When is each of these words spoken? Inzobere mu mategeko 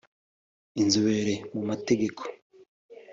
Inzobere 0.81 1.33
mu 1.53 1.61
mategeko 1.69 2.21